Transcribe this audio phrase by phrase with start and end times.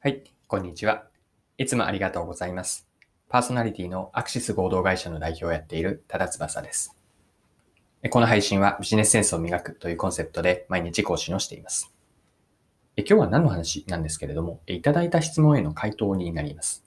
[0.00, 1.06] はい、こんにちは。
[1.56, 2.86] いつもありがとうございます。
[3.28, 6.96] パーソナリティのアクシス合同会社の代表をやっている多田翼です。
[8.08, 11.92] この配信はビジネスセンスを磨くというコンセプトで毎日更新をしています。
[12.96, 16.84] 今日は何の話なんですけれども、いただいた質問への回答になります。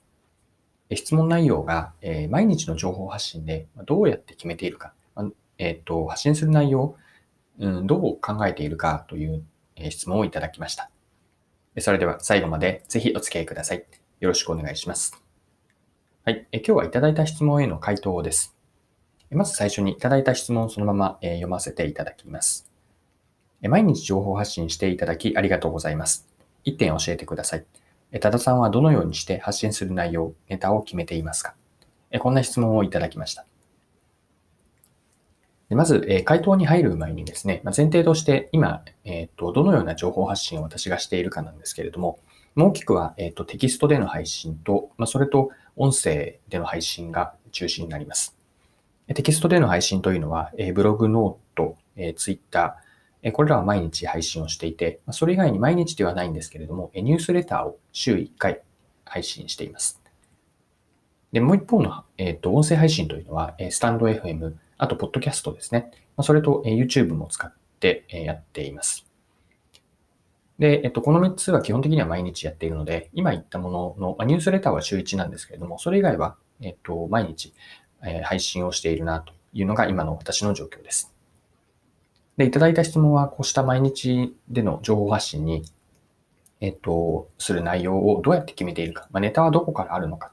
[0.94, 1.92] 質問内容が
[2.30, 4.94] 毎日の情報発信でどうやって決めているか、
[5.58, 6.96] えっと、発信する内容、
[7.58, 9.44] うん、どう考えているかという
[9.90, 10.88] 質問をいただきました。
[11.78, 13.84] それでは最後までぜひお付き合いください。
[14.20, 15.20] よろしくお願いします。
[16.24, 16.46] はい。
[16.52, 18.54] え今日はいただいた質問への回答です。
[19.30, 22.70] まず最初にいただいた質問をそのまま読ませていただきます。
[23.62, 26.28] 毎日情報発信していただきありがとうございます。
[26.66, 27.64] 1点教えてください。
[28.20, 31.54] 多田さんはどのようにして発信する内容、ネタを決めていますか？
[32.20, 33.46] こんな質問をいただきました。
[35.72, 42.18] でまず、え、回答に入る前にですね、ま、前提として今、えーと、どのような情報発信を私がしているかなんですけれども、
[42.54, 48.36] 大きくは、えーと、テキストでの配信と、ま、それと音声での配信が中心になります。
[49.14, 58.60] テキストでの配信というのは、え、ブログ、ノート、えー、ツイッター、これらは毎日配信をしていて、それ以外に毎日ではないんですけれども、ニュースレターを週1回
[59.06, 60.02] 配信しています。
[61.32, 65.92] で、もう一方の、え、ー、と、音声配信というのは、えスタンド FM、あと、ポッドキャストですね。
[66.22, 69.06] それと YouTube も使ってやっています。
[70.58, 77.54] で、えっと、この3つは基本的には毎日やっているので、今言ったものの、まニュースレターは週1なんですけれども、それ以外は、えっと、毎日、
[78.04, 81.14] え配信をしているなというのが今の私の状況です。
[82.36, 85.62] で、いただいた質問は、こうした毎日での情報発信に、
[86.60, 90.32] えっと、する内容をどうやって決めているか、まあ、ネタはどこからあるのか、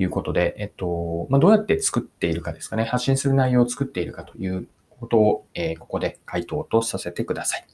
[0.00, 2.84] いうことで、えっと、まあ、どうやって作っているかですかね。
[2.84, 4.66] 発信する内容を作っているかという
[4.98, 7.66] ことを、えー、ここで回答とさせてください。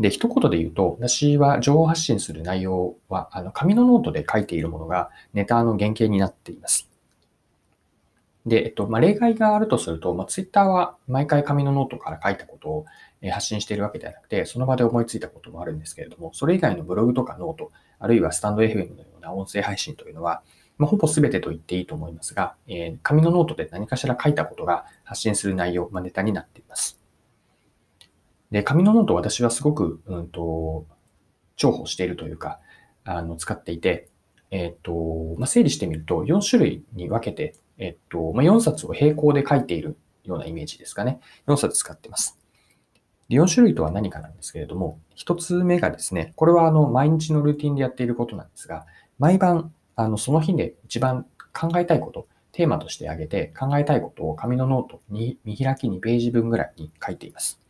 [0.00, 6.90] で、一言で言うと、私は情報発信する内容は、あの、紙のノートで書いているものがネタの原型になっています。
[8.44, 12.86] で、えっと、まあ、例外があるとすると、まあ、ツイッターは毎回紙のノートから書いたことを
[13.30, 20.42] 発信しているわけではなくて、その場で思いついたこともあるんですけれども、それ以外のブログとかノート、あるいはスタンド FM のような音声配信というのは、
[20.78, 27.00] まあ、ほぼ全てと言っていいと思いますが、えー、紙のノートで何かしら書いたことが発信する内容、まあ、ネタになっています。
[28.50, 30.86] で、紙のノート私はすごく、うんと、
[31.56, 32.60] 重宝しているというか、
[33.04, 34.08] あの、使っていて、
[34.50, 41.20] えっ、ー、と、まあ、整理してみると、4種類に分けて、えっ、ー、と、まあ、4冊を並行で書いているようなイメージですかね。
[41.46, 42.38] 4冊使っています。
[43.28, 48.86] で4種類とは何かなんですけれども、1つ目がですね、これはあの、毎日のルーティンでやっていることなんですが、
[49.18, 57.60] 毎晩あの、その日で一番考えたいこと、テーマとして挙げて考えたいことを紙のノートに見開き2ページ分ぐらいに書いています。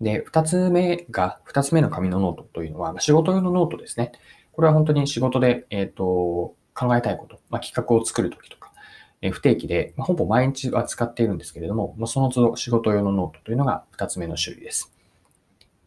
[0.00, 4.12] で、二つ目が、二つ目の紙のノートというのは、仕事用のノートですね。
[4.52, 8.72] これは本当に仕事で、えっ、ー、と、考えたいこと、まあ、企画を作るときとか、
[9.20, 14.92] えー、不定期で、まあ、ほぼ毎日は使っているんですけれども、まあ、その都度仕事用のノートというのが二つ目の種類です。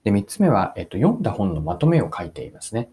[0.03, 2.89] で、三つ目は、えっ、ー、と、読んだ本のまとめを書いていますね。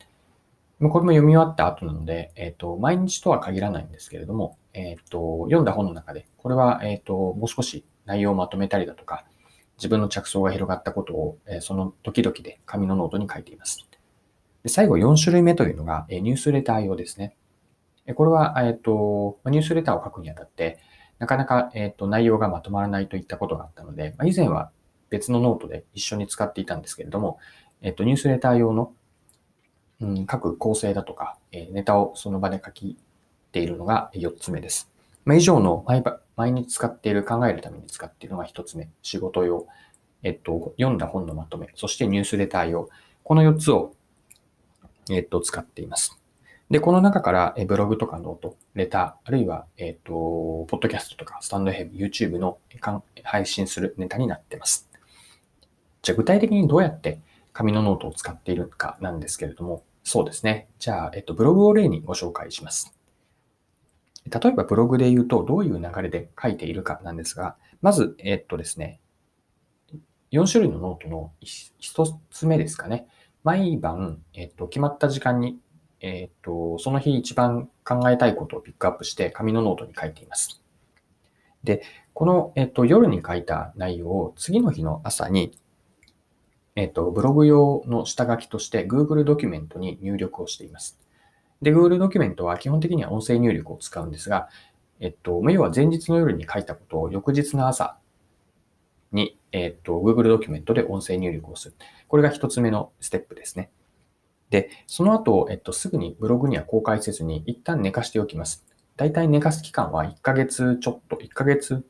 [0.89, 9.27] これも読み終わった後なので、えっ、と、毎日とは限らないんですけれども、えっ、と、読んだ本の中で、これは、えっ、と、もう少し内容をまとめたりだとか、
[9.77, 13.87] 自分の着想が広がったことを、えその時々で紙のノートに書いています。
[14.63, 17.37] で最後、4種類目というのが、えニュースレター用ですね。
[18.15, 20.79] これは、えっ、と、ニュースレターを書くにあたって、
[21.19, 24.71] なかなか、えっ、と、内容がまとまらないといったことがあったので、ま以前は
[25.11, 27.39] 別のノートで一緒に使っていたんですけれども、
[27.83, 28.93] えっ、と、ニュースレター用の
[30.01, 32.97] うん、書く構成だとか、ネタをその場で書き
[33.53, 34.91] ているのが4つ目です。
[35.25, 36.03] まあ、以上の毎
[36.37, 38.89] 毎日使っている、考えるために使っているのが1つ目。
[39.03, 39.67] 仕事用、
[40.23, 42.89] えっと、読んだ本のまとめ、そしてニュースレター用。
[43.23, 43.95] この4つを、
[45.11, 46.19] えっと、使っています。
[46.71, 52.59] で、この中から、ブログとかノート、レター、あるいは、えっと、ポッドキャストとか、スタンド FM、YouTube の
[53.25, 54.89] 配信するネタになっています。
[56.01, 57.21] じゃあ、具体的にどうやって
[57.53, 60.69] 紙のノートを使っているかなんですけれども、そうですね。
[60.79, 62.97] じゃあ、えっと、ブログを例にご紹介します。
[64.27, 69.01] 例えばブログで言うと、どういう流れで書いているかなんですが、まず、えっとですね、
[70.33, 73.07] 4種類のノートの1つ目ですかね。
[73.43, 75.59] 毎晩、えっと、決まった時間に、
[76.01, 80.63] えっと、その日一番考えたいことをピックアップして紙のノートに書いています。
[81.65, 81.83] で、
[82.15, 85.59] この、えっと、夜に書いた内容を次の日の朝に
[86.81, 90.99] えっ、と、ブログ用の下書きとして Google ドキュメントに入力をしています。
[91.61, 94.49] で、Google ドキュメントは基本的には音声入力を使うんですが、
[94.99, 97.99] えっと、要は前日の夜に書いたことを翌日の朝
[99.13, 101.75] に、えっと、Google ドキュメントで音声入力をする。
[102.09, 103.71] これが一つ目のステップですね。
[104.49, 108.65] で、その後、えっと、すぐにブログには公開せずに、一旦寝かしておきます。
[108.97, 111.85] だいたい寝かす期間は1ヶ月ちょっと、1ヶ月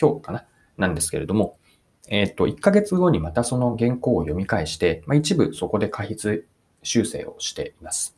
[0.00, 0.46] 今日かな？
[0.76, 1.58] なんですけれども、
[2.08, 6.44] えっと、1ヶ月後にまたその原稿を読み返して、まあ、一部そこで過筆
[6.82, 8.16] 修正をしています。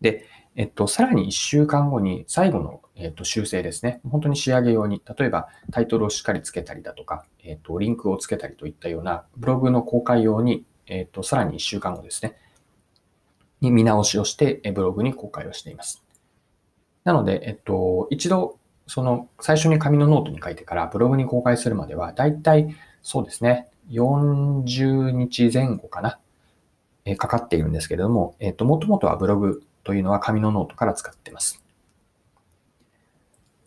[0.00, 0.26] で、
[0.56, 4.00] えっと、さらに1週間後に最後の、えっと、修正ですね。
[4.08, 12.36] 本当に仕上げ用に、例えばタイトルをしっかりつけたりだとか、えっと、リンクをつけたりといったようなブログの公開用に、えっと、さらに1週間後ですね。
[13.60, 16.02] に見直しをして、ブログに公開をしています。
[17.04, 22.74] なので、えっと、一度、その、最初に紙のノートに書いてからブログに公開するまでは、だいたい
[23.06, 26.18] そうですね、40日前後かな、
[27.04, 31.62] えかかっているんですけれども、えっと、もともとはブログというのは紙のノートから使ってます。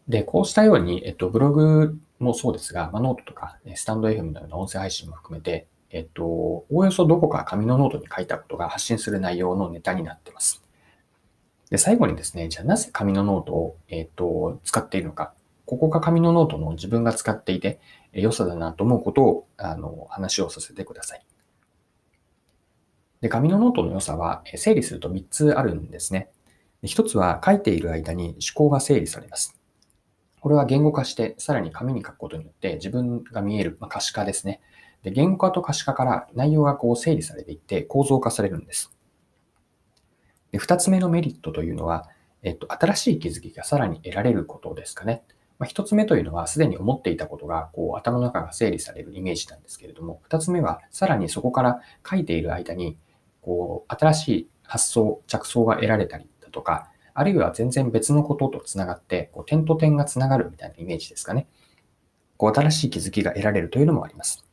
[0.10, 10.62] で、こうしたように、えっと、ブログもそうですが、まあ、ノートとか、スタンド FM のような音声配信も含めて、えっと、おおよそどこか紙のノートに書いたことが発信する内容のネタになってます。
[11.70, 15.32] で、最後にですね、じゃあなぜ紙のノートを、えっと、使っているのか。
[15.70, 17.80] ここが紙のノートの自分が使っていて、
[18.12, 21.24] 良さだなと思うことを、あの、話をさせてください。
[23.22, 26.32] で、紙のノートの良さは、整理すると3つあるんですね。
[26.82, 29.60] 1つは書いている間に思考が整理されます。
[30.40, 34.62] これは言語化して、さらに紙に書くことによって自分が見える、まあ、可視化ですね。
[35.04, 38.92] で、言語化と可視化から内容がこう整理されていって構造化されるんです。
[40.52, 42.10] で、2つ目のメリットというのは、
[42.42, 45.22] えっと、新しい気づきがさらに得られることですかね。
[45.60, 52.98] まあ、1つ目というのは、すでに思っていたことが、こう、頭の中が整理されるイメージなんですけれども、2つ目は、さらにそこから書いている間に、
[53.42, 61.48] こう、新しい発想、着想が得られたりだとか、あるいは全然別のこととつながって、こう点と点がつながるみたいなイメージですかね。
[62.38, 64.49] こう、新しい気づきが得られるというのもあります。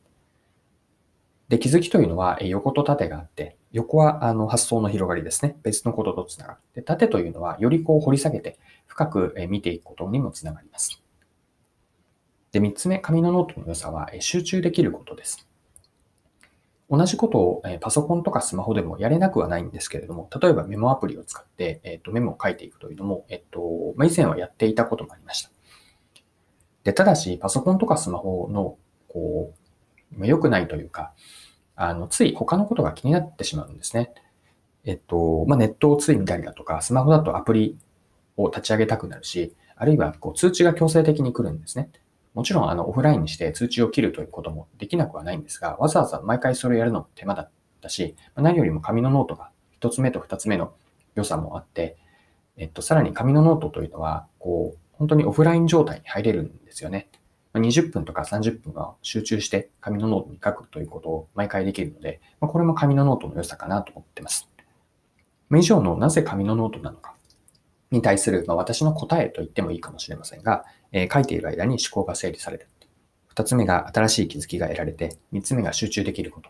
[1.49, 5.57] で、気づきというのは横と縦があって、横はあの発想の広がりですね。
[5.63, 11.01] 別のこととつながって、縦というのはよりこう掘り下げて深く見ていくことにもつながります。
[12.51, 15.47] で、三つ目、紙のノートの良さは集中できることです。
[16.89, 25.51] 同じことをパソコンとかスマホでもやれなくはないんですけれども、例えばメモアプリを使って、えっとメモを書いていくというのも、えっとま、以前はやっていたこともありました。
[26.83, 28.77] で、ただし、パソコンとかスマホの、
[29.09, 29.56] こう、
[30.21, 31.13] 良くないというか、
[31.75, 34.13] あの、つい他のことが気になってしまうんですね。
[34.85, 37.77] えっと、まあ、ネットをつい見たりだとか、スマホだとアプリ
[38.37, 41.89] を立ち上げたくなるし、あるいはこう通知が強制的に来るんですね。
[42.33, 47.51] もちろんあのオフラインにして通知を切るということもできなくはないんですが、わざわざ毎回それをやるのも手間だっ
[47.81, 50.73] たし、何よりも紙のノートが一つ目と二つ目の
[51.15, 51.97] 良さもあって、
[52.57, 57.07] えっと、さらに紙のノートというのは、こう、本当にオフライン状態に入れるんですよね。
[57.59, 64.49] 20分とか30分は集中して紙のノートに書くということを毎回できるので、まこれも紙のノートの良さかなと思ってます。
[65.55, 67.15] 以上のなぜ紙のノートなのか
[67.91, 72.67] に対する、ま、私の答えと言ってもいいかもしれませんが、え、書いている間に思考が整理される。
[73.27, 76.49] 二つ目が新しい気づきが得られて、三つ目が集中できること。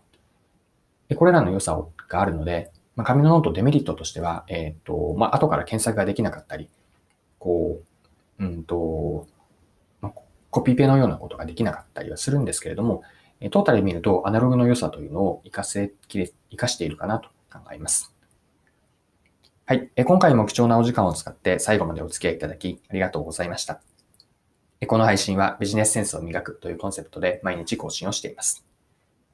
[1.10, 6.70] でこれらの良さがあるので、ま、紙のノートデメリットとしては、えっ、ー、と、まあ、後から検索ができなかったり、
[7.38, 7.80] こ
[8.40, 9.28] う、うんと、
[10.58, 13.04] コピペのようなことができなかったりはするんですけれども、
[13.52, 18.12] トータルで見るとアナログの良さというのを活かせ、活かしているかなと考えます。
[19.68, 19.92] はい。
[20.04, 23.82] 今回も貴重なお時間を使って最後までお付き合いいただきありがとうございました。
[24.88, 28.66] この配信はビジネスセンスを磨くというコンセプトで毎日更新をしています。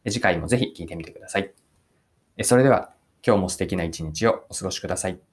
[0.06, 1.54] 次回もぜひ聞いてみてください。
[2.42, 2.92] それでは
[3.26, 5.33] 今日も素敵な一日をお過ごしください。